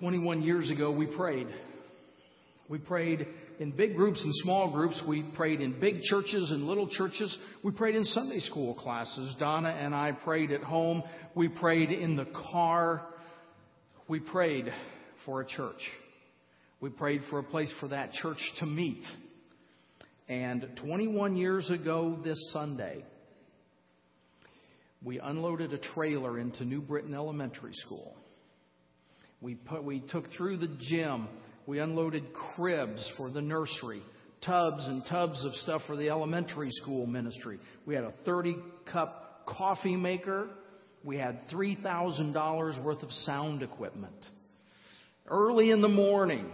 [0.00, 1.48] 21 years ago, we prayed.
[2.68, 3.26] We prayed
[3.60, 5.02] in big groups and small groups.
[5.08, 7.36] We prayed in big churches and little churches.
[7.64, 9.36] We prayed in Sunday school classes.
[9.38, 11.02] Donna and I prayed at home.
[11.34, 13.06] We prayed in the car.
[14.08, 14.66] We prayed
[15.24, 15.80] for a church.
[16.80, 19.02] We prayed for a place for that church to meet.
[20.28, 23.04] And 21 years ago this Sunday,
[25.04, 28.16] we unloaded a trailer into New Britain Elementary School.
[29.46, 31.28] We, put, we took through the gym.
[31.68, 34.02] We unloaded cribs for the nursery,
[34.44, 37.60] tubs and tubs of stuff for the elementary school ministry.
[37.86, 38.56] We had a 30
[38.90, 40.48] cup coffee maker.
[41.04, 44.16] We had $3,000 worth of sound equipment.
[45.28, 46.50] Early in the morning,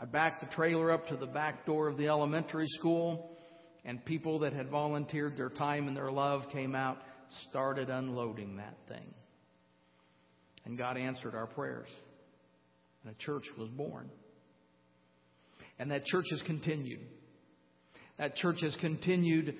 [0.00, 3.36] I backed the trailer up to the back door of the elementary school,
[3.84, 6.98] and people that had volunteered their time and their love came out,
[7.50, 9.12] started unloading that thing.
[10.64, 11.88] And God answered our prayers.
[13.04, 14.10] And a church was born.
[15.78, 17.00] And that church has continued.
[18.18, 19.56] That church has continued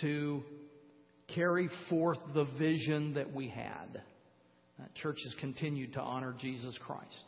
[0.00, 0.42] to
[1.34, 4.02] carry forth the vision that we had.
[4.78, 7.24] That church has continued to honor Jesus Christ.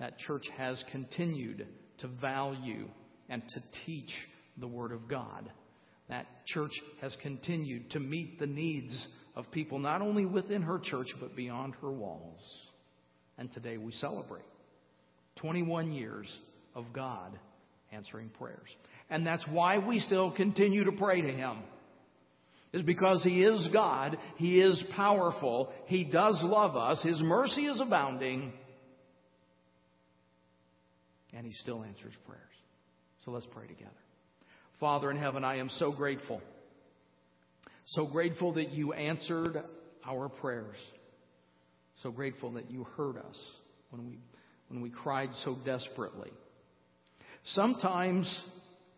[0.00, 1.66] That church has continued
[1.98, 2.88] to value
[3.28, 4.10] and to teach
[4.56, 5.50] the Word of God.
[6.08, 11.08] That church has continued to meet the needs of people not only within her church
[11.20, 12.40] but beyond her walls.
[13.36, 14.42] And today we celebrate
[15.40, 16.38] 21 years
[16.74, 17.38] of God
[17.92, 18.68] answering prayers.
[19.10, 21.58] And that's why we still continue to pray to Him.
[22.72, 27.80] Is because He is God, He is powerful, He does love us, His mercy is
[27.80, 28.52] abounding,
[31.32, 32.42] and He still answers prayers.
[33.24, 33.90] So let's pray together.
[34.80, 36.40] Father in heaven, I am so grateful.
[37.86, 39.56] So grateful that you answered
[40.06, 40.76] our prayers.
[42.02, 43.38] So grateful that you heard us
[43.90, 44.18] when we,
[44.68, 46.30] when we cried so desperately.
[47.44, 48.44] Sometimes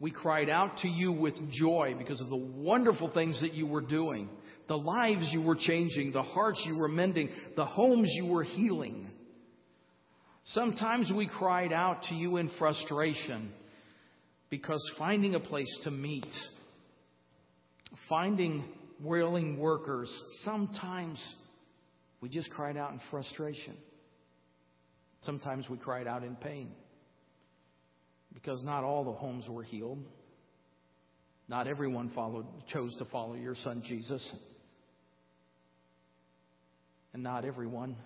[0.01, 3.83] we cried out to you with joy because of the wonderful things that you were
[3.83, 4.29] doing,
[4.67, 9.07] the lives you were changing, the hearts you were mending, the homes you were healing.
[10.47, 13.53] Sometimes we cried out to you in frustration
[14.49, 16.27] because finding a place to meet,
[18.09, 18.65] finding
[19.01, 21.23] willing workers, sometimes
[22.21, 23.77] we just cried out in frustration.
[25.23, 26.71] Sometimes we cried out in pain
[28.33, 30.03] because not all the homes were healed.
[31.49, 34.35] Not everyone followed, chose to follow your son Jesus.
[37.13, 37.97] And not everyone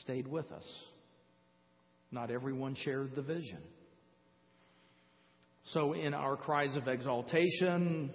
[0.00, 0.66] stayed with us.
[2.10, 3.60] Not everyone shared the vision.
[5.72, 8.10] So, in our cries of exaltation,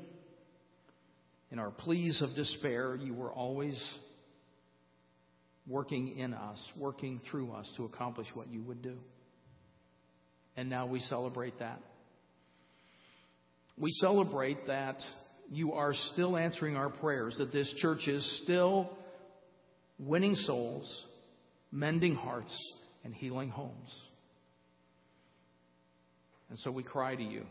[1.51, 3.79] in our pleas of despair, you were always
[5.67, 8.97] working in us, working through us to accomplish what you would do.
[10.55, 11.79] And now we celebrate that.
[13.77, 15.01] We celebrate that
[15.49, 18.89] you are still answering our prayers, that this church is still
[19.97, 21.05] winning souls,
[21.71, 22.55] mending hearts,
[23.03, 24.07] and healing homes.
[26.49, 27.43] And so we cry to you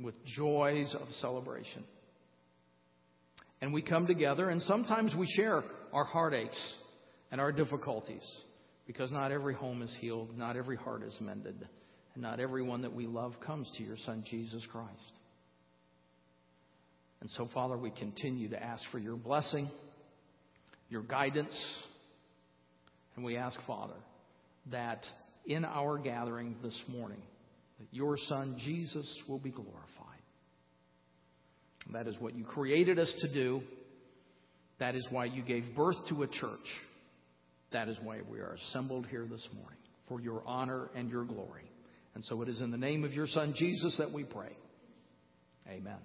[0.00, 1.84] with joys of celebration.
[3.60, 5.62] And we come together, and sometimes we share
[5.92, 6.76] our heartaches
[7.30, 8.24] and our difficulties
[8.86, 11.68] because not every home is healed, not every heart is mended,
[12.14, 15.12] and not everyone that we love comes to your Son, Jesus Christ.
[17.20, 19.68] And so, Father, we continue to ask for your blessing,
[20.88, 21.54] your guidance,
[23.16, 23.96] and we ask, Father,
[24.70, 25.04] that
[25.44, 27.20] in our gathering this morning,
[27.78, 29.82] that your Son, Jesus, will be glorified.
[31.92, 33.62] That is what you created us to do.
[34.78, 36.58] That is why you gave birth to a church.
[37.72, 41.70] That is why we are assembled here this morning, for your honor and your glory.
[42.14, 44.56] And so it is in the name of your Son, Jesus, that we pray.
[45.68, 45.98] Amen.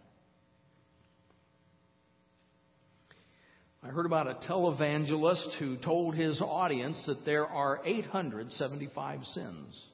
[3.82, 9.86] I heard about a televangelist who told his audience that there are 875 sins.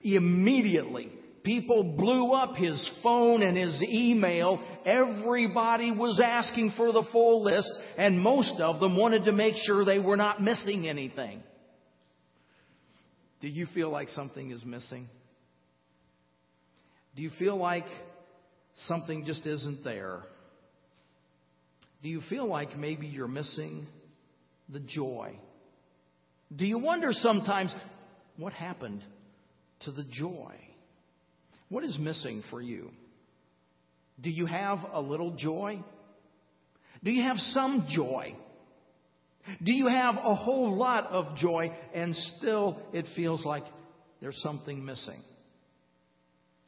[0.00, 1.10] Immediately,
[1.46, 4.60] People blew up his phone and his email.
[4.84, 9.84] Everybody was asking for the full list, and most of them wanted to make sure
[9.84, 11.40] they were not missing anything.
[13.40, 15.06] Do you feel like something is missing?
[17.14, 17.86] Do you feel like
[18.86, 20.22] something just isn't there?
[22.02, 23.86] Do you feel like maybe you're missing
[24.68, 25.38] the joy?
[26.54, 27.72] Do you wonder sometimes
[28.36, 29.04] what happened
[29.82, 30.65] to the joy?
[31.68, 32.90] What is missing for you?
[34.20, 35.82] Do you have a little joy?
[37.02, 38.34] Do you have some joy?
[39.62, 43.64] Do you have a whole lot of joy and still it feels like
[44.20, 45.22] there's something missing?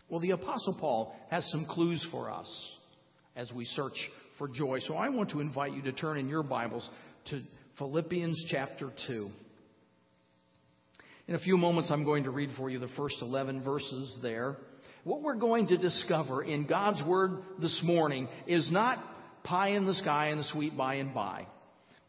[0.08, 2.76] Well, the Apostle Paul has some clues for us
[3.36, 3.96] as we search
[4.38, 4.78] for joy.
[4.80, 6.88] So I want to invite you to turn in your Bibles
[7.26, 7.42] to
[7.78, 9.30] Philippians chapter 2.
[11.28, 14.56] In a few moments, I'm going to read for you the first 11 verses there.
[15.04, 18.98] What we're going to discover in God's Word this morning is not
[19.44, 21.46] pie in the sky and the sweet by and by.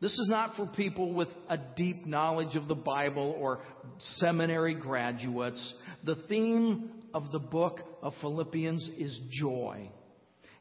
[0.01, 3.59] This is not for people with a deep knowledge of the Bible or
[3.97, 5.73] seminary graduates.
[6.05, 9.89] The theme of the book of Philippians is joy.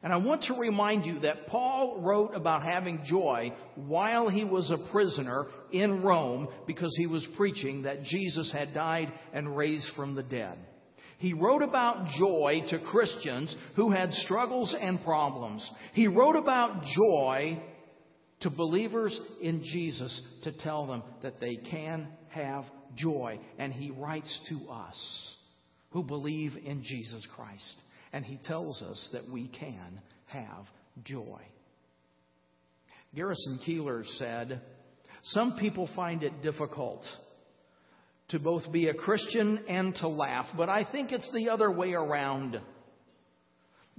[0.03, 4.71] And I want to remind you that Paul wrote about having joy while he was
[4.71, 10.15] a prisoner in Rome because he was preaching that Jesus had died and raised from
[10.15, 10.57] the dead.
[11.19, 15.69] He wrote about joy to Christians who had struggles and problems.
[15.93, 17.61] He wrote about joy
[18.41, 22.63] to believers in Jesus to tell them that they can have
[22.95, 23.37] joy.
[23.57, 25.35] And he writes to us
[25.91, 27.75] who believe in Jesus Christ.
[28.13, 30.65] And he tells us that we can have
[31.03, 31.41] joy.
[33.13, 34.61] Garrison Keillor said,
[35.23, 37.05] Some people find it difficult
[38.29, 41.93] to both be a Christian and to laugh, but I think it's the other way
[41.93, 42.59] around.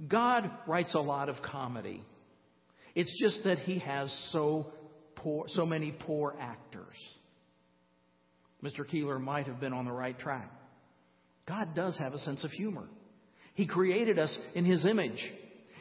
[0.07, 2.03] God writes a lot of comedy.
[2.95, 4.67] It's just that he has so
[5.15, 6.95] poor, so many poor actors.
[8.63, 8.81] Mr.
[8.81, 10.49] Keillor might have been on the right track.
[11.47, 12.87] God does have a sense of humor.
[13.55, 15.19] He created us in His image.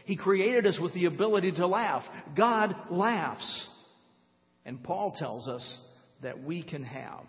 [0.06, 2.03] He created us with the ability to laugh.
[2.37, 3.69] God laughs.
[4.64, 5.79] And Paul tells us
[6.23, 7.25] that we can have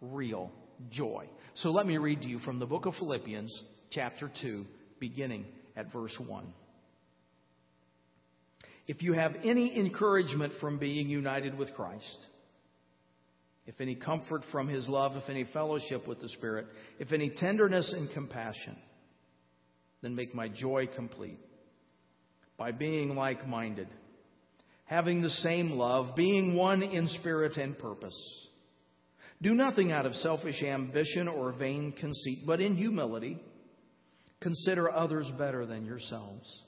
[0.00, 0.50] real
[0.90, 1.28] joy.
[1.54, 4.64] So let me read to you from the book of Philippians, chapter 2,
[5.00, 5.46] beginning
[5.76, 6.46] at verse 1.
[8.86, 12.26] If you have any encouragement from being united with Christ,
[13.66, 16.66] if any comfort from his love, if any fellowship with the Spirit,
[17.00, 18.76] if any tenderness and compassion,
[20.02, 21.40] then make my joy complete
[22.56, 23.88] by being like minded,
[24.84, 28.45] having the same love, being one in spirit and purpose.
[29.42, 33.38] Do nothing out of selfish ambition or vain conceit, but in humility
[34.40, 36.62] consider others better than yourselves.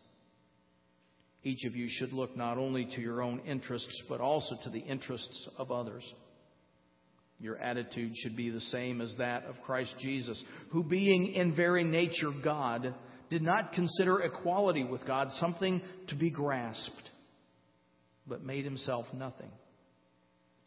[1.45, 4.81] Each of you should look not only to your own interests, but also to the
[4.81, 6.05] interests of others.
[7.41, 11.85] Your attitude should be the same as that of Christ Jesus, who, being in very
[11.85, 12.95] nature God,
[13.31, 17.11] did not consider equality with God something to be grasped,
[18.27, 19.51] but made himself nothing,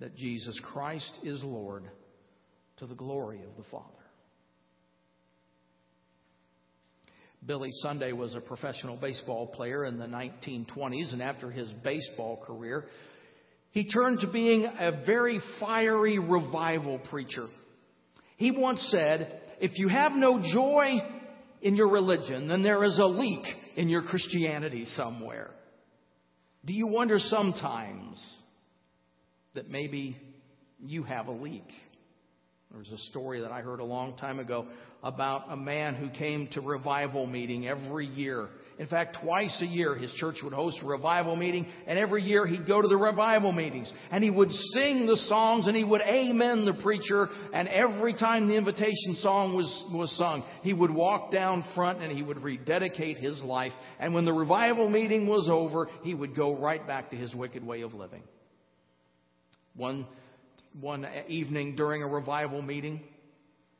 [0.00, 1.84] that Jesus Christ is Lord
[2.78, 3.92] to the glory of the Father.
[7.44, 12.86] Billy Sunday was a professional baseball player in the 1920s, and after his baseball career,
[13.70, 17.46] he turned to being a very fiery revival preacher.
[18.36, 20.98] He once said, If you have no joy
[21.62, 23.44] in your religion, then there is a leak
[23.76, 25.50] in your Christianity somewhere.
[26.64, 28.22] Do you wonder sometimes
[29.56, 30.16] that maybe
[30.78, 31.68] you have a leak?
[32.70, 34.66] There was a story that I heard a long time ago
[35.02, 38.48] about a man who came to revival meeting every year
[38.78, 42.46] in fact, twice a year, his church would host a revival meeting, and every year
[42.46, 43.90] he'd go to the revival meetings.
[44.10, 48.48] And he would sing the songs, and he would amen the preacher, and every time
[48.48, 53.16] the invitation song was, was sung, he would walk down front and he would rededicate
[53.16, 53.72] his life.
[53.98, 57.64] And when the revival meeting was over, he would go right back to his wicked
[57.64, 58.22] way of living.
[59.76, 60.06] One,
[60.80, 63.02] one evening during a revival meeting,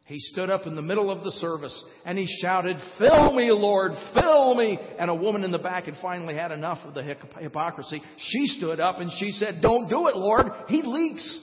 [0.07, 3.91] he stood up in the middle of the service and he shouted, Fill me, Lord,
[4.15, 4.79] fill me.
[5.01, 8.01] And a woman in the back had finally had enough of the hypocrisy.
[8.17, 10.47] She stood up and she said, Don't do it, Lord.
[10.69, 11.43] He leaks.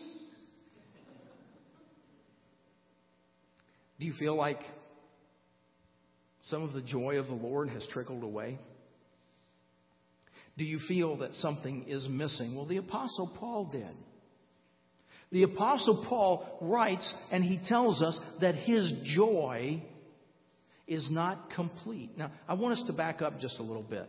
[3.99, 4.59] Do you feel like
[6.43, 8.59] some of the joy of the Lord has trickled away?
[10.57, 12.55] Do you feel that something is missing?
[12.55, 13.95] Well, the Apostle Paul did.
[15.33, 19.83] The Apostle Paul writes and he tells us that his joy
[20.87, 22.15] is not complete.
[22.15, 24.07] Now, I want us to back up just a little bit.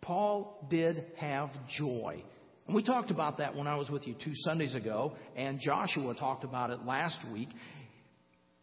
[0.00, 2.24] Paul did have joy.
[2.66, 6.14] And we talked about that when I was with you two Sundays ago, and Joshua
[6.14, 7.50] talked about it last week.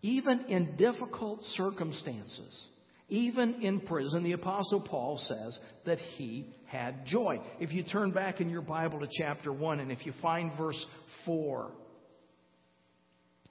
[0.01, 2.67] Even in difficult circumstances,
[3.10, 7.39] even in prison, the Apostle Paul says that he had joy.
[7.60, 10.83] If you turn back in your Bible to chapter 1, and if you find verse
[11.25, 11.72] 4,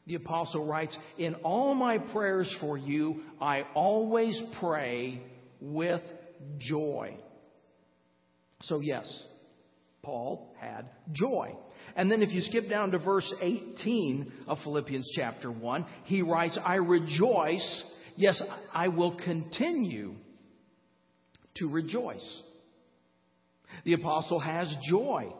[0.06, 5.22] the Apostle writes, In all my prayers for you, I always pray
[5.60, 6.00] with
[6.58, 7.16] joy.
[8.62, 9.24] So, yes,
[10.02, 11.56] Paul had joy.
[11.94, 16.58] And then if you skip down to verse 18 of Philippians chapter 1, he writes,
[16.64, 17.84] I rejoice.
[18.16, 20.14] Yes, I will continue
[21.56, 22.42] to rejoice.
[23.84, 25.32] The apostle has joy.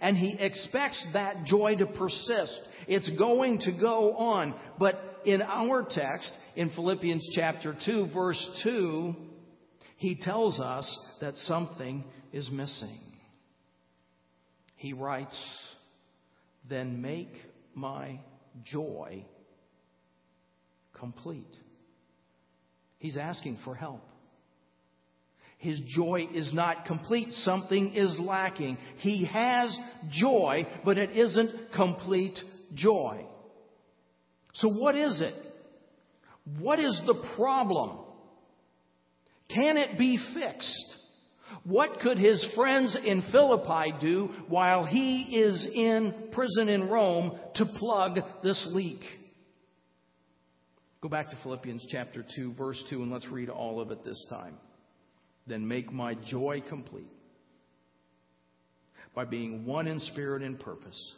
[0.00, 2.68] And he expects that joy to persist.
[2.88, 4.54] It's going to go on.
[4.78, 9.14] But in our text, in Philippians chapter 2, verse 2,
[9.96, 12.98] he tells us that something is missing.
[14.76, 15.38] He writes,
[16.68, 17.32] Then make
[17.74, 18.20] my
[18.64, 19.26] joy
[20.98, 21.54] complete.
[22.98, 24.02] He's asking for help.
[25.60, 27.32] His joy is not complete.
[27.32, 28.78] Something is lacking.
[28.96, 29.78] He has
[30.10, 32.38] joy, but it isn't complete
[32.74, 33.26] joy.
[34.54, 35.34] So, what is it?
[36.58, 37.98] What is the problem?
[39.54, 40.96] Can it be fixed?
[41.64, 47.66] What could his friends in Philippi do while he is in prison in Rome to
[47.78, 49.02] plug this leak?
[51.02, 54.24] Go back to Philippians chapter 2, verse 2, and let's read all of it this
[54.30, 54.56] time.
[55.46, 57.10] Then make my joy complete
[59.14, 61.14] by being one in spirit and purpose.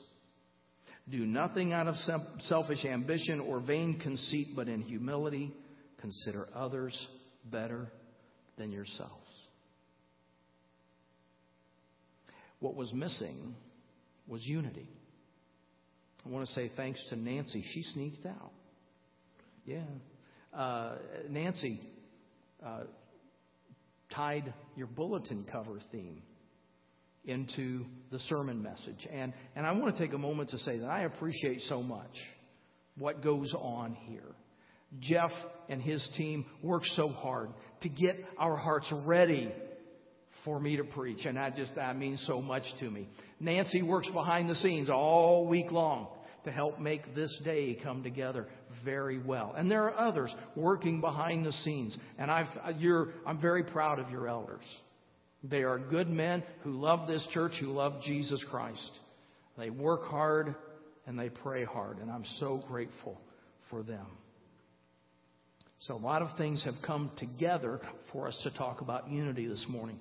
[1.10, 1.96] Do nothing out of
[2.40, 5.52] selfish ambition or vain conceit, but in humility
[6.00, 7.08] consider others
[7.50, 7.88] better
[8.56, 9.12] than yourselves.
[12.60, 13.56] What was missing
[14.28, 14.88] was unity.
[16.24, 17.64] I want to say thanks to Nancy.
[17.74, 18.52] She sneaked out.
[19.66, 19.82] Yeah.
[20.54, 20.94] Uh,
[21.28, 21.80] Nancy
[22.64, 22.82] uh,
[24.14, 26.22] tied your bulletin cover theme
[27.24, 29.06] into the sermon message.
[29.12, 32.10] And, and I want to take a moment to say that I appreciate so much
[32.96, 34.34] what goes on here.
[35.00, 35.30] Jeff
[35.68, 37.50] and his team work so hard
[37.82, 39.50] to get our hearts ready
[40.44, 41.24] for me to preach.
[41.24, 43.08] And that just, that means so much to me.
[43.40, 46.08] Nancy works behind the scenes all week long
[46.44, 48.46] to help make this day come together
[48.84, 49.54] very well.
[49.56, 51.96] And there are others working behind the scenes.
[52.18, 52.30] And
[52.78, 54.64] you're, I'm very proud of your elders.
[55.44, 58.90] They are good men who love this church, who love Jesus Christ.
[59.58, 60.54] They work hard
[61.06, 61.98] and they pray hard.
[61.98, 63.20] And I'm so grateful
[63.70, 64.06] for them.
[65.80, 67.80] So, a lot of things have come together
[68.12, 69.98] for us to talk about unity this morning.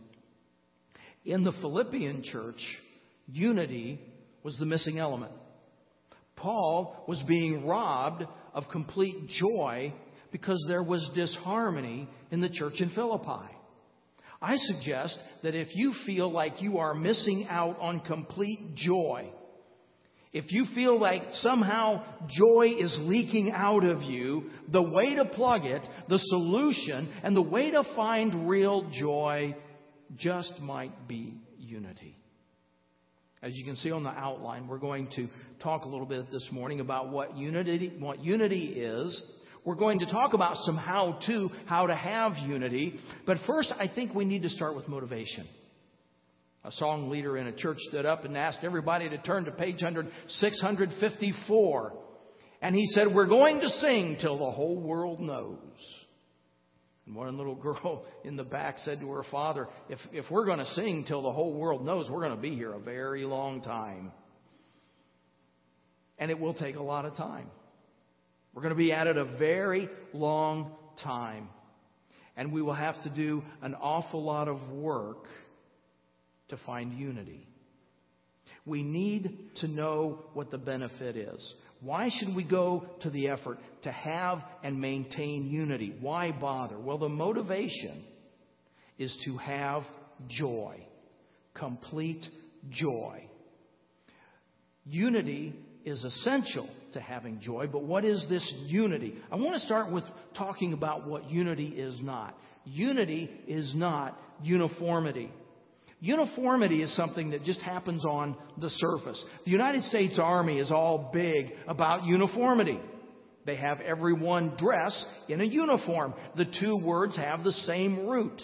[1.26, 2.62] In the Philippian church,
[3.28, 4.00] unity
[4.44, 5.32] was the missing element.
[6.42, 9.94] Paul was being robbed of complete joy
[10.32, 13.48] because there was disharmony in the church in Philippi.
[14.42, 19.30] I suggest that if you feel like you are missing out on complete joy,
[20.34, 25.66] if you feel like somehow joy is leaking out of you, the way to plug
[25.66, 29.56] it, the solution, and the way to find real joy
[30.18, 32.21] just might be unity.
[33.44, 35.28] As you can see on the outline, we're going to
[35.64, 39.20] talk a little bit this morning about what unity, what unity is.
[39.66, 43.00] We're going to talk about some how to, how to have unity.
[43.26, 45.48] But first, I think we need to start with motivation.
[46.64, 49.80] A song leader in a church stood up and asked everybody to turn to page
[49.80, 51.94] 654.
[52.62, 56.01] And he said, We're going to sing till the whole world knows.
[57.06, 60.60] And one little girl in the back said to her father, If, if we're going
[60.60, 63.62] to sing till the whole world knows, we're going to be here a very long
[63.62, 64.12] time.
[66.18, 67.50] And it will take a lot of time.
[68.54, 70.72] We're going to be at it a very long
[71.04, 71.50] time.
[72.38, 75.26] And we will have to do an awful lot of work
[76.50, 77.48] to find unity.
[78.66, 81.54] We need to know what the benefit is.
[81.82, 85.96] Why should we go to the effort to have and maintain unity?
[86.00, 86.78] Why bother?
[86.80, 88.06] Well, the motivation
[89.00, 89.84] is to have
[90.28, 90.86] joy,
[91.56, 92.24] complete
[92.70, 93.26] joy.
[94.86, 99.16] Unity is essential to having joy, but what is this unity?
[99.32, 100.04] I want to start with
[100.38, 102.38] talking about what unity is not.
[102.66, 105.32] Unity is not uniformity.
[106.02, 109.24] Uniformity is something that just happens on the surface.
[109.46, 112.80] The United States Army is all big about uniformity.
[113.46, 116.16] They have everyone dress in a uniform.
[116.36, 118.42] The two words have the same root.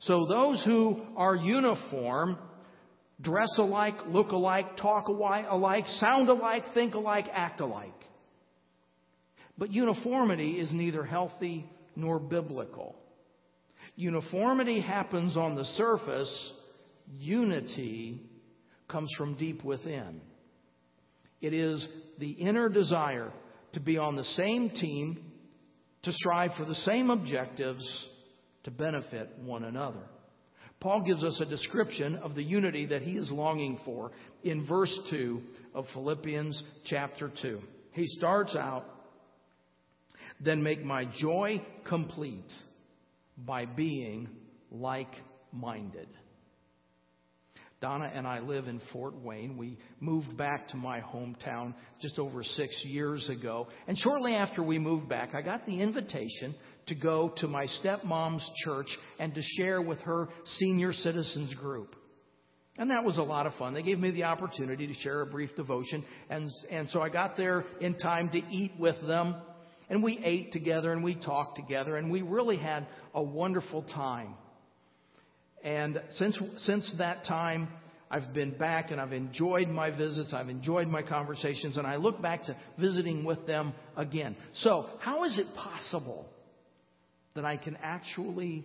[0.00, 2.38] So those who are uniform
[3.20, 7.90] dress alike, look alike, talk alike, sound alike, think alike, act alike.
[9.56, 12.94] But uniformity is neither healthy nor biblical.
[13.96, 16.52] Uniformity happens on the surface,
[17.16, 18.20] unity
[18.88, 20.20] comes from deep within.
[21.40, 21.86] It is
[22.18, 23.30] the inner desire
[23.74, 25.24] to be on the same team,
[26.02, 28.08] to strive for the same objectives,
[28.64, 30.02] to benefit one another.
[30.80, 34.12] Paul gives us a description of the unity that he is longing for
[34.44, 35.40] in verse 2
[35.74, 37.60] of Philippians chapter 2.
[37.92, 38.84] He starts out,
[40.40, 42.52] then make my joy complete
[43.36, 44.28] by being
[44.70, 45.10] like
[45.52, 46.08] minded.
[47.80, 49.56] Donna and I live in Fort Wayne.
[49.56, 53.68] We moved back to my hometown just over six years ago.
[53.86, 56.56] And shortly after we moved back, I got the invitation
[56.88, 58.88] to go to my stepmom's church
[59.20, 61.94] and to share with her senior citizens group.
[62.78, 63.74] And that was a lot of fun.
[63.74, 66.04] They gave me the opportunity to share a brief devotion.
[66.30, 69.36] And, and so I got there in time to eat with them.
[69.88, 71.96] And we ate together and we talked together.
[71.96, 74.34] And we really had a wonderful time.
[75.64, 77.68] And since, since that time,
[78.10, 80.32] I've been back and I've enjoyed my visits.
[80.32, 81.76] I've enjoyed my conversations.
[81.76, 84.36] And I look back to visiting with them again.
[84.54, 86.28] So, how is it possible
[87.34, 88.64] that I can actually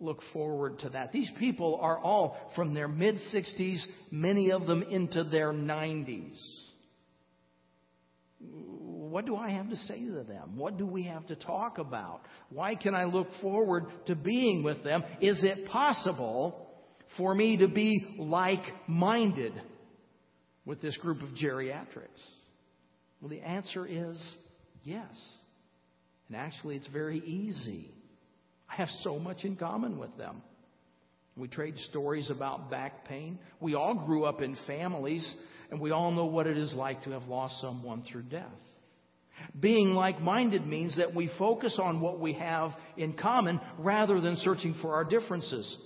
[0.00, 1.12] look forward to that?
[1.12, 6.38] These people are all from their mid 60s, many of them into their 90s.
[9.14, 10.56] What do I have to say to them?
[10.56, 12.22] What do we have to talk about?
[12.50, 15.04] Why can I look forward to being with them?
[15.20, 16.68] Is it possible
[17.16, 19.52] for me to be like minded
[20.64, 22.24] with this group of geriatrics?
[23.20, 24.20] Well, the answer is
[24.82, 25.14] yes.
[26.26, 27.86] And actually, it's very easy.
[28.68, 30.42] I have so much in common with them.
[31.36, 33.38] We trade stories about back pain.
[33.60, 35.36] We all grew up in families,
[35.70, 38.50] and we all know what it is like to have lost someone through death.
[39.58, 44.36] Being like minded means that we focus on what we have in common rather than
[44.36, 45.76] searching for our differences.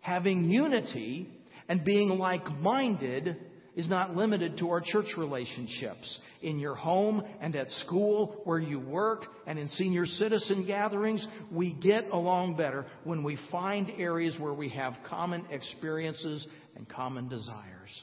[0.00, 1.28] Having unity
[1.68, 3.36] and being like minded
[3.76, 6.18] is not limited to our church relationships.
[6.42, 11.74] In your home and at school, where you work, and in senior citizen gatherings, we
[11.74, 18.02] get along better when we find areas where we have common experiences and common desires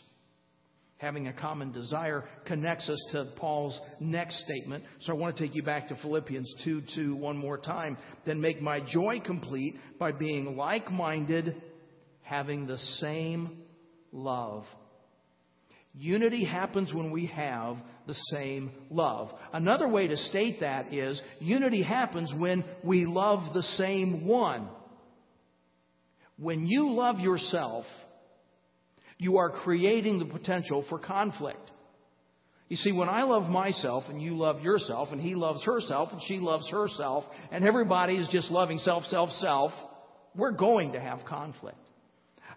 [0.97, 4.83] having a common desire connects us to Paul's next statement.
[5.01, 7.97] So I want to take you back to Philippians 2 2 one more time.
[8.25, 11.61] Then make my joy complete by being like minded,
[12.21, 13.63] having the same
[14.11, 14.63] love.
[15.93, 19.29] Unity happens when we have the same love.
[19.51, 24.69] Another way to state that is unity happens when we love the same one.
[26.37, 27.85] When you love yourself,
[29.17, 31.71] you are creating the potential for conflict.
[32.69, 36.21] You see, when I love myself and you love yourself and he loves herself and
[36.27, 39.71] she loves herself and everybody is just loving self, self, self,
[40.35, 41.77] we're going to have conflict.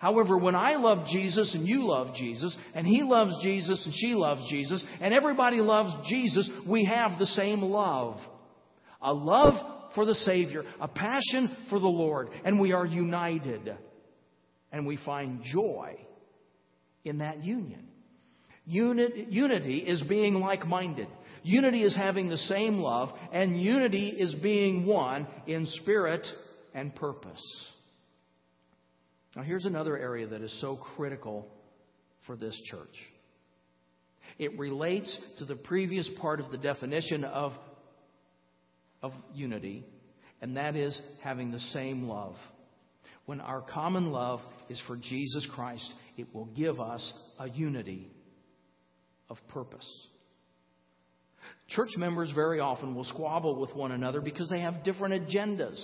[0.00, 4.14] However, when I love Jesus and you love Jesus and he loves Jesus and she
[4.14, 8.18] loves Jesus and everybody loves Jesus, we have the same love.
[9.00, 9.54] A love
[9.94, 13.76] for the Savior, a passion for the Lord, and we are united.
[14.72, 15.96] And we find joy
[17.04, 17.86] in that union.
[18.66, 21.08] Unity is being like minded.
[21.42, 26.26] Unity is having the same love, and unity is being one in spirit
[26.74, 27.42] and purpose.
[29.34, 31.48] Now, here's another area that is so critical
[32.26, 32.88] for this church.
[34.38, 37.52] It relates to the previous part of the definition of,
[39.02, 39.84] of unity,
[40.40, 42.36] and that is having the same love.
[43.26, 48.08] When our common love is for Jesus Christ, it will give us a unity
[49.28, 50.06] of purpose.
[51.68, 55.80] Church members very often will squabble with one another because they have different agendas.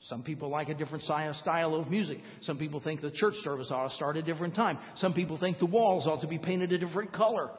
[0.00, 2.18] Some people like a different style of music.
[2.40, 4.78] Some people think the church service ought to start at a different time.
[4.96, 7.50] Some people think the walls ought to be painted a different color.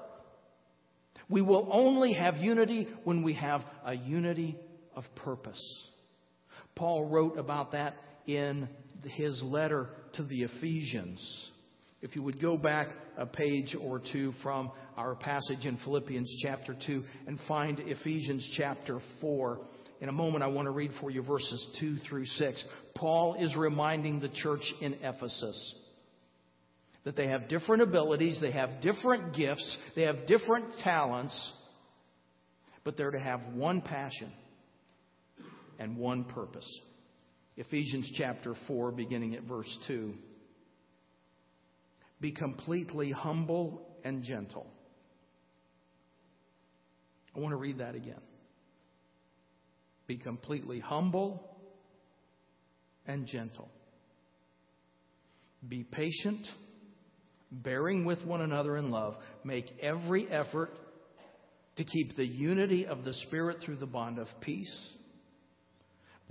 [1.30, 4.58] We will only have unity when we have a unity
[4.96, 5.62] of purpose.
[6.76, 7.96] Paul wrote about that
[8.28, 8.68] in
[9.04, 11.52] his letter to the Ephesians.
[12.02, 12.88] If you would go back
[13.18, 19.00] a page or two from our passage in Philippians chapter 2 and find Ephesians chapter
[19.22, 19.60] 4.
[20.02, 22.66] In a moment, I want to read for you verses 2 through 6.
[22.96, 25.76] Paul is reminding the church in Ephesus
[27.06, 31.54] that they have different abilities, they have different gifts, they have different talents,
[32.84, 34.32] but they're to have one passion
[35.80, 36.68] and one purpose.
[37.56, 40.14] Ephesians chapter 4, beginning at verse 2.
[42.20, 44.66] Be completely humble and gentle.
[47.36, 48.22] I want to read that again.
[50.08, 51.48] Be completely humble
[53.06, 53.70] and gentle.
[55.68, 56.46] Be patient,
[57.52, 59.16] bearing with one another in love.
[59.44, 60.72] Make every effort
[61.78, 64.92] to keep the unity of the Spirit through the bond of peace.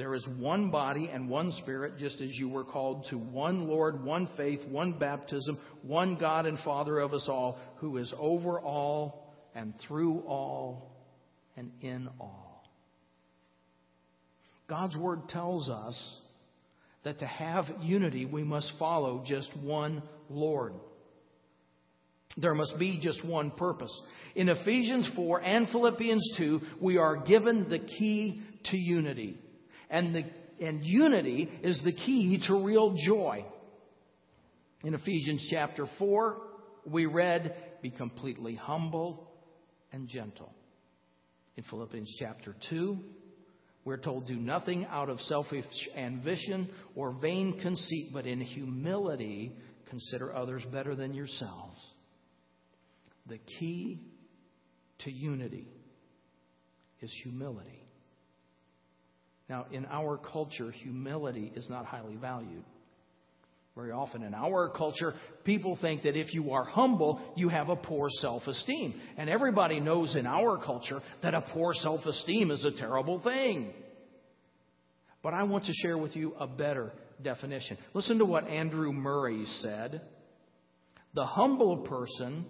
[0.02, 4.02] There is one body and one Spirit, just as you were called to one Lord,
[4.02, 9.32] one faith, one baptism, one God and Father of us all, who is over all
[9.54, 10.90] and through all
[11.56, 12.68] and in all.
[14.68, 16.18] God's Word tells us
[17.04, 20.72] that to have unity, we must follow just one Lord.
[22.36, 24.02] There must be just one purpose.
[24.34, 29.38] In Ephesians 4 and Philippians 2, we are given the key to unity.
[29.92, 30.24] And, the,
[30.58, 33.44] and unity is the key to real joy.
[34.82, 36.36] In Ephesians chapter 4,
[36.86, 39.30] we read, Be completely humble
[39.92, 40.52] and gentle.
[41.56, 42.98] In Philippians chapter 2,
[43.84, 49.52] we're told, Do nothing out of selfish ambition or vain conceit, but in humility
[49.90, 51.78] consider others better than yourselves.
[53.26, 54.00] The key
[55.00, 55.68] to unity
[57.02, 57.81] is humility.
[59.48, 62.64] Now, in our culture, humility is not highly valued.
[63.74, 67.76] Very often in our culture, people think that if you are humble, you have a
[67.76, 69.00] poor self esteem.
[69.16, 73.72] And everybody knows in our culture that a poor self esteem is a terrible thing.
[75.22, 77.78] But I want to share with you a better definition.
[77.94, 80.02] Listen to what Andrew Murray said
[81.14, 82.44] The humble person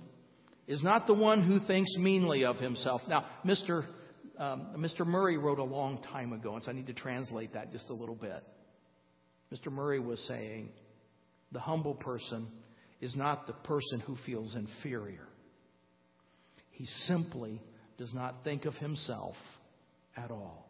[0.67, 3.03] is not the one who thinks meanly of himself.
[3.09, 3.85] Now, Mr.
[4.38, 5.07] Um, Mr.
[5.07, 7.95] Murray wrote a long time ago, and so I need to translate that just a
[7.95, 8.42] little bit.
[9.53, 9.71] Mr.
[9.71, 10.71] Murray was saying,
[11.53, 12.49] the humble person
[13.01, 15.29] is not the person who feels inferior.
[16.71, 17.61] He simply
[17.99, 19.37] does not think of himself
[20.16, 20.68] at all.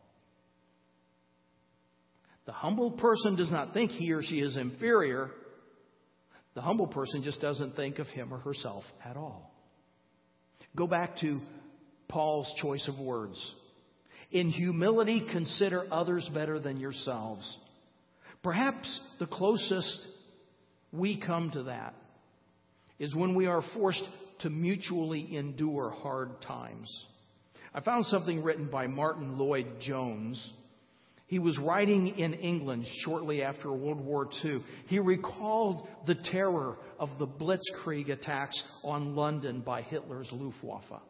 [2.47, 5.31] The humble person does not think he or she is inferior.
[6.55, 9.55] The humble person just doesn't think of him or herself at all.
[10.75, 11.41] Go back to
[12.13, 13.55] Paul's choice of words.
[14.31, 17.59] In humility, consider others better than yourselves.
[18.43, 20.07] Perhaps the closest
[20.93, 21.95] we come to that
[22.99, 24.05] is when we are forced
[24.41, 27.07] to mutually endure hard times.
[27.75, 30.53] I found something written by Martyn Lloyd-Jones.
[31.27, 34.63] He was writing in England shortly after World War II.
[34.89, 41.01] He recalled the terror of the Blitzkrieg attacks on London by Hitler's Luftwaffe.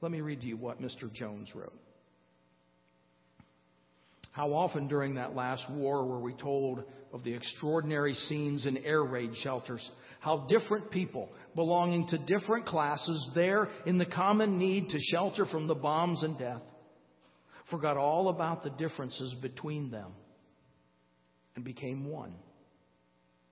[0.00, 1.12] Let me read to you what Mr.
[1.12, 1.72] Jones wrote.
[4.32, 9.02] How often during that last war were we told of the extraordinary scenes in air
[9.02, 9.90] raid shelters?
[10.20, 15.66] How different people belonging to different classes there in the common need to shelter from
[15.66, 16.60] the bombs and death
[17.70, 20.12] forgot all about the differences between them
[21.54, 22.34] and became one.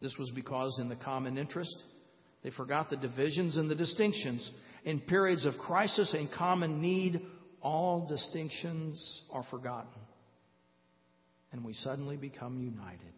[0.01, 1.75] This was because, in the common interest,
[2.43, 4.49] they forgot the divisions and the distinctions.
[4.85, 7.21] In periods of crisis and common need,
[7.61, 10.01] all distinctions are forgotten
[11.55, 13.13] and we suddenly become united.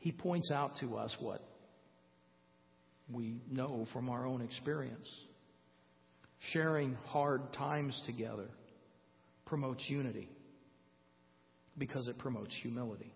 [0.00, 1.42] He points out to us what
[3.10, 5.10] we know from our own experience.
[6.50, 8.48] Sharing hard times together
[9.46, 10.28] promotes unity
[11.78, 13.14] because it promotes humility.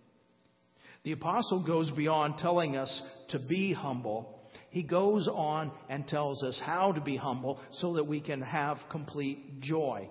[1.02, 4.35] The apostle goes beyond telling us to be humble.
[4.70, 8.78] He goes on and tells us how to be humble so that we can have
[8.90, 10.08] complete joy.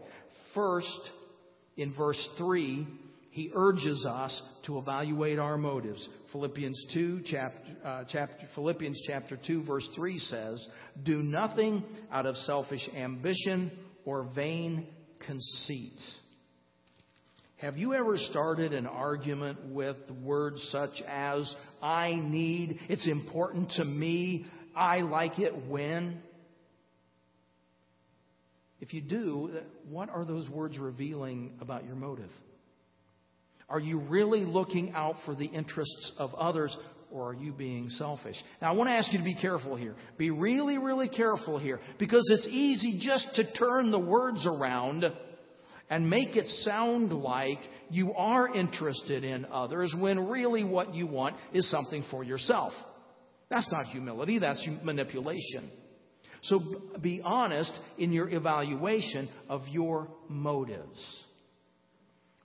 [0.54, 1.12] First,
[1.78, 2.88] in verse 3,
[3.36, 6.08] he urges us to evaluate our motives.
[6.32, 10.68] Philippians 2, chapter, uh, chapter, Philippians chapter 2, verse 3 says,
[11.04, 13.72] Do nothing out of selfish ambition
[14.06, 14.88] or vain
[15.28, 16.00] conceit.
[17.66, 21.52] Have you ever started an argument with words such as,
[21.82, 26.22] I need, it's important to me, I like it when?
[28.80, 29.50] If you do,
[29.90, 32.30] what are those words revealing about your motive?
[33.68, 36.78] Are you really looking out for the interests of others
[37.12, 38.36] or are you being selfish?
[38.62, 39.96] Now, I want to ask you to be careful here.
[40.20, 45.12] Be really, really careful here because it's easy just to turn the words around
[45.90, 51.36] and make it sound like you are interested in others when really what you want
[51.54, 52.74] is something for yourself.
[53.50, 55.70] That's not humility, that's manipulation.
[56.42, 56.60] So
[57.02, 61.24] be honest in your evaluation of your motives.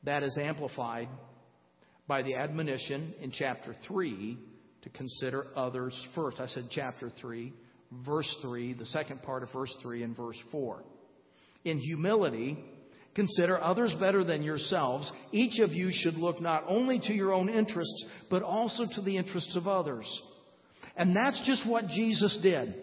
[0.04, 1.08] That is amplified
[2.06, 4.38] by the admonition in chapter 3
[4.82, 6.40] to consider others first.
[6.40, 7.52] I said chapter 3,
[8.04, 10.82] verse 3, the second part of verse 3 and verse 4.
[11.64, 12.58] In humility,
[13.14, 15.10] consider others better than yourselves.
[15.32, 19.16] Each of you should look not only to your own interests, but also to the
[19.16, 20.06] interests of others.
[20.96, 22.74] And that's just what Jesus did.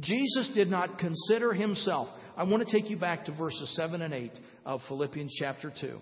[0.00, 2.08] Jesus did not consider himself.
[2.36, 4.30] I want to take you back to verses 7 and 8
[4.64, 5.98] of Philippians chapter 2.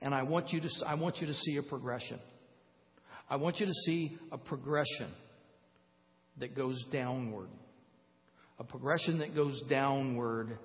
[0.00, 2.18] And I want you to, I want you to see a progression.
[3.28, 5.12] I want you to see a progression
[6.38, 7.48] that goes downward.
[8.58, 10.58] A progression that goes downward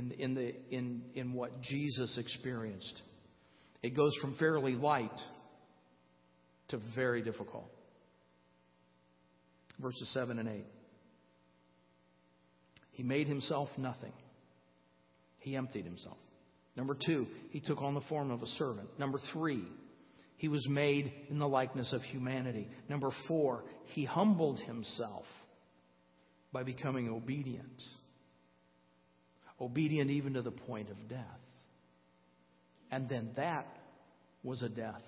[0.00, 3.02] in, in, the, in, in what Jesus experienced.
[3.82, 5.18] It goes from fairly light
[6.68, 7.70] to very difficult.
[9.80, 10.64] Verses 7 and 8.
[12.92, 14.12] He made himself nothing.
[15.38, 16.18] He emptied himself.
[16.76, 18.88] Number two, he took on the form of a servant.
[18.98, 19.64] Number three,
[20.36, 22.68] he was made in the likeness of humanity.
[22.88, 25.24] Number four, he humbled himself
[26.52, 27.82] by becoming obedient.
[29.60, 31.24] Obedient even to the point of death.
[32.90, 33.66] And then that
[34.42, 35.02] was a death.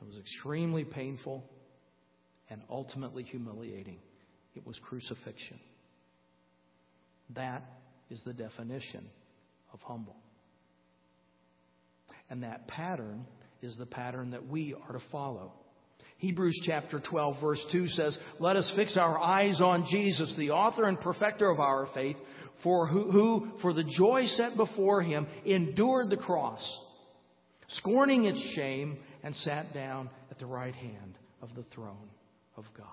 [0.00, 1.44] It was extremely painful
[2.48, 3.98] and ultimately humiliating.
[4.54, 5.60] It was crucifixion.
[7.34, 7.62] That
[8.10, 9.06] is the definition
[9.72, 10.16] of humble.
[12.28, 13.26] And that pattern
[13.62, 15.52] is the pattern that we are to follow.
[16.18, 20.84] Hebrews chapter 12 verse 2 says, Let us fix our eyes on Jesus, the author
[20.84, 22.16] and perfecter of our faith,
[22.62, 26.60] for who, who, for the joy set before him, endured the cross,
[27.68, 32.10] scorning its shame, and sat down at the right hand of the throne
[32.56, 32.86] of God.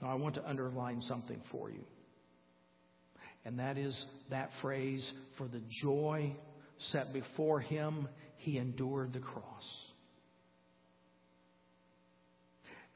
[0.00, 1.84] Now, I want to underline something for you.
[3.44, 6.34] And that is that phrase, for the joy
[6.78, 9.84] set before him, he endured the cross.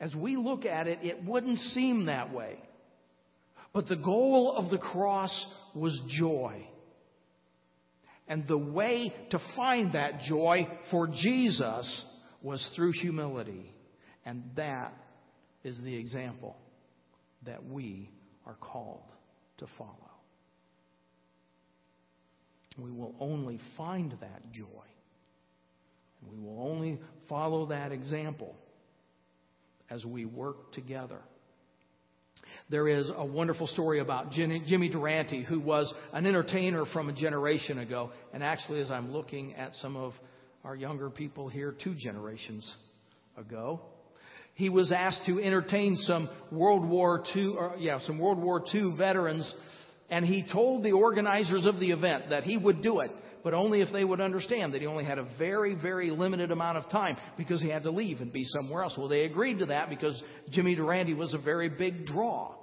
[0.01, 2.59] As we look at it, it wouldn't seem that way.
[3.73, 5.31] But the goal of the cross
[5.75, 6.67] was joy.
[8.27, 12.05] And the way to find that joy for Jesus
[12.43, 13.73] was through humility.
[14.25, 14.93] And that
[15.65, 16.57] is the example
[17.45, 18.11] that we
[18.47, 19.03] are called
[19.59, 19.95] to follow.
[22.79, 24.91] We will only find that joy
[26.29, 28.55] we will only follow that example
[29.89, 31.19] as we work together.
[32.71, 37.81] There is a wonderful story about Jimmy Durante, who was an entertainer from a generation
[37.81, 38.13] ago.
[38.33, 40.13] And actually, as I'm looking at some of
[40.63, 42.73] our younger people here, two generations
[43.37, 43.81] ago,
[44.55, 48.95] he was asked to entertain some World War II, or, yeah, some World War II
[48.97, 49.53] veterans,
[50.09, 53.11] and he told the organizers of the event that he would do it
[53.43, 56.77] but only if they would understand that he only had a very, very limited amount
[56.77, 58.95] of time because he had to leave and be somewhere else.
[58.99, 62.55] Well, they agreed to that because Jimmy Durante was a very big draw.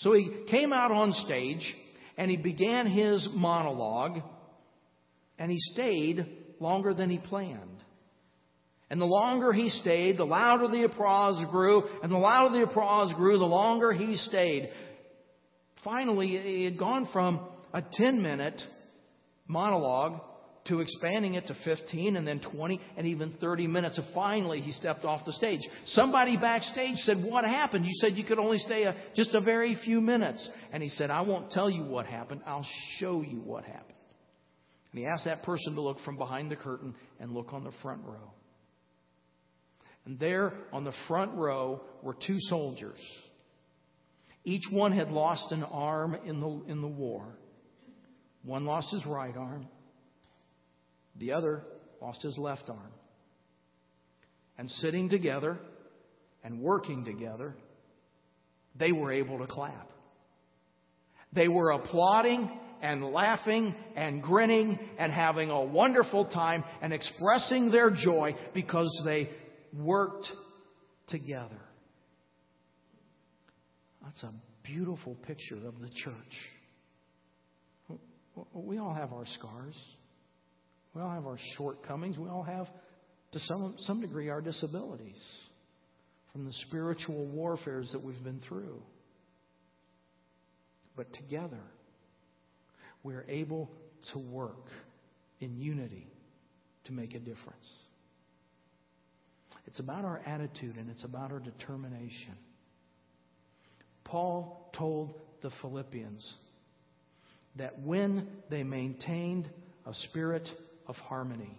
[0.00, 1.74] So he came out on stage
[2.16, 4.18] and he began his monologue
[5.38, 6.26] and he stayed
[6.58, 7.82] longer than he planned.
[8.90, 13.14] And the longer he stayed, the louder the applause grew, and the louder the applause
[13.14, 14.70] grew, the longer he stayed.
[15.84, 17.40] Finally, he had gone from
[17.72, 18.60] a 10 minute
[19.46, 20.20] monologue
[20.70, 23.98] to expanding it to 15 and then 20 and even 30 minutes.
[23.98, 25.60] And finally, he stepped off the stage.
[25.86, 27.84] Somebody backstage said, What happened?
[27.84, 30.48] You said you could only stay a, just a very few minutes.
[30.72, 32.40] And he said, I won't tell you what happened.
[32.46, 32.66] I'll
[32.98, 33.94] show you what happened.
[34.92, 37.72] And he asked that person to look from behind the curtain and look on the
[37.82, 38.32] front row.
[40.06, 42.98] And there on the front row were two soldiers.
[44.44, 47.36] Each one had lost an arm in the, in the war.
[48.42, 49.68] One lost his right arm,
[51.18, 51.62] the other
[52.00, 52.92] lost his left arm.
[54.58, 55.58] And sitting together
[56.44, 57.54] and working together,
[58.78, 59.88] they were able to clap.
[61.32, 62.50] They were applauding
[62.82, 69.28] and laughing and grinning and having a wonderful time and expressing their joy because they
[69.76, 70.26] worked
[71.08, 71.60] together.
[74.02, 74.32] That's a
[74.64, 76.14] beautiful picture of the church.
[78.54, 79.78] We all have our scars.
[80.94, 82.18] We all have our shortcomings.
[82.18, 82.66] We all have,
[83.32, 85.20] to some, some degree, our disabilities
[86.32, 88.82] from the spiritual warfares that we've been through.
[90.96, 91.62] But together,
[93.02, 93.70] we're able
[94.12, 94.66] to work
[95.40, 96.06] in unity
[96.84, 97.68] to make a difference.
[99.66, 102.34] It's about our attitude and it's about our determination.
[104.04, 106.34] Paul told the Philippians
[107.56, 109.48] that when they maintained
[109.86, 110.48] a spirit
[110.90, 111.56] of harmony,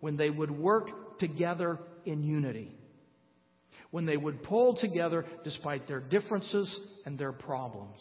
[0.00, 2.72] when they would work together in unity.
[3.90, 8.00] When they would pull together despite their differences and their problems,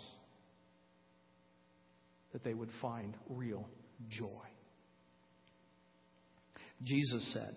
[2.31, 3.67] that they would find real
[4.09, 4.27] joy.
[6.81, 7.53] Jesus said,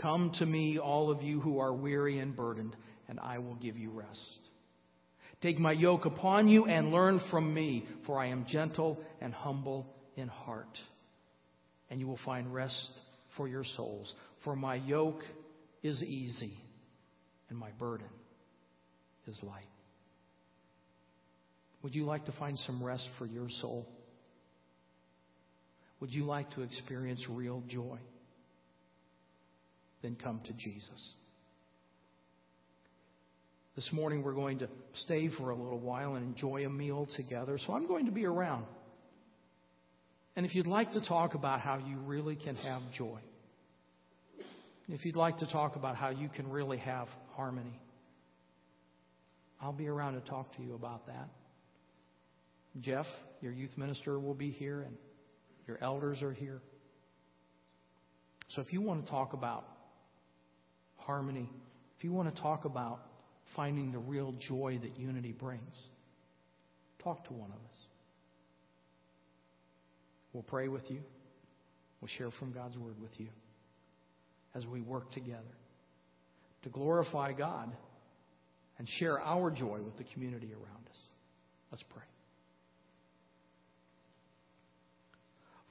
[0.00, 2.74] Come to me, all of you who are weary and burdened,
[3.08, 4.40] and I will give you rest.
[5.42, 9.86] Take my yoke upon you and learn from me, for I am gentle and humble
[10.16, 10.78] in heart.
[11.90, 12.90] And you will find rest
[13.36, 14.12] for your souls.
[14.44, 15.22] For my yoke
[15.82, 16.54] is easy
[17.48, 18.08] and my burden
[19.26, 19.68] is light.
[21.82, 23.86] Would you like to find some rest for your soul?
[26.00, 27.98] Would you like to experience real joy?
[30.02, 31.12] Then come to Jesus.
[33.76, 37.58] This morning we're going to stay for a little while and enjoy a meal together,
[37.58, 38.66] so I'm going to be around.
[40.36, 43.20] And if you'd like to talk about how you really can have joy,
[44.88, 47.80] if you'd like to talk about how you can really have harmony,
[49.60, 51.28] I'll be around to talk to you about that.
[52.80, 53.06] Jeff,
[53.40, 54.96] your youth minister, will be here, and
[55.66, 56.60] your elders are here.
[58.48, 59.64] So if you want to talk about
[60.96, 61.48] harmony,
[61.96, 63.00] if you want to talk about
[63.56, 65.76] finding the real joy that unity brings,
[67.02, 67.73] talk to one of us.
[70.34, 71.00] We'll pray with you.
[72.00, 73.28] We'll share from God's Word with you
[74.54, 75.40] as we work together
[76.64, 77.74] to glorify God
[78.78, 80.98] and share our joy with the community around us.
[81.70, 82.02] Let's pray.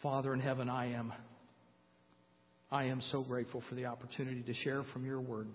[0.01, 1.13] Father in heaven, I am
[2.71, 5.47] I am so grateful for the opportunity to share from your word.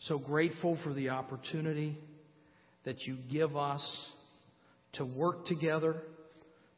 [0.00, 1.96] So grateful for the opportunity
[2.84, 4.12] that you give us
[4.94, 6.02] to work together,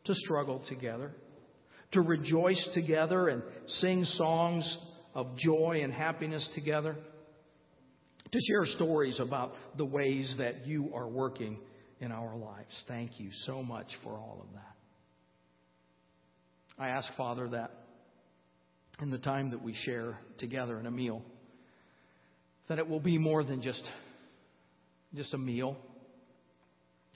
[0.08, 1.12] to struggle together,
[1.92, 4.76] to rejoice together and sing songs
[5.14, 6.96] of joy and happiness together,
[8.32, 11.58] to share stories about the ways that you are working
[12.00, 12.84] in our lives.
[12.88, 14.74] Thank you so much for all of that.
[16.82, 17.70] I ask, Father, that
[19.00, 21.22] in the time that we share together in a meal,
[22.68, 23.86] that it will be more than just,
[25.14, 25.76] just a meal,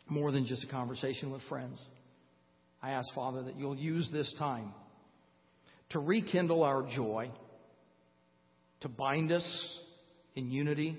[0.09, 1.79] more than just a conversation with friends.
[2.83, 4.73] I ask, Father, that you'll use this time
[5.91, 7.31] to rekindle our joy,
[8.81, 9.81] to bind us
[10.35, 10.99] in unity,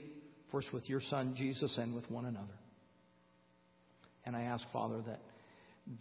[0.52, 2.54] first with your Son, Jesus, and with one another.
[4.26, 5.20] And I ask, Father, that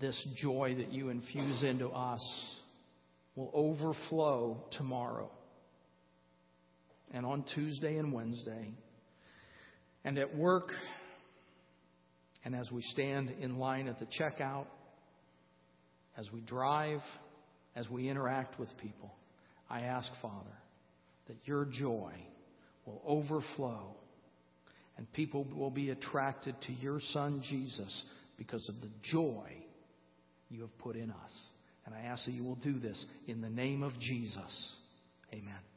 [0.00, 2.22] this joy that you infuse into us
[3.34, 5.30] will overflow tomorrow
[7.12, 8.70] and on Tuesday and Wednesday
[10.04, 10.68] and at work
[12.44, 14.66] and as we stand in line at the checkout,
[16.16, 17.01] as we drive,
[17.75, 19.12] as we interact with people.
[19.70, 20.57] I ask, Father,
[21.29, 22.12] that your joy
[22.85, 23.96] will overflow
[24.96, 28.05] and people will be attracted to your Son, Jesus,
[28.37, 29.51] because of the joy
[30.51, 31.33] you have put in us.
[31.87, 34.75] And I ask that you will do this in the name of Jesus.
[35.33, 35.71] Amen.